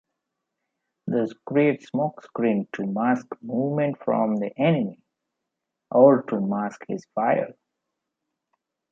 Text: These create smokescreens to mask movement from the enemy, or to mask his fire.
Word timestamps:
These 1.05 1.35
create 1.45 1.85
smokescreens 1.93 2.71
to 2.71 2.87
mask 2.87 3.27
movement 3.43 3.99
from 4.03 4.37
the 4.37 4.49
enemy, 4.57 4.99
or 5.91 6.23
to 6.23 6.41
mask 6.41 6.81
his 6.87 7.05
fire. 7.13 7.53